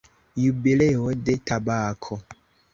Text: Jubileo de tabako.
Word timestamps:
Jubileo 0.45 1.13
de 1.29 1.37
tabako. 1.53 2.21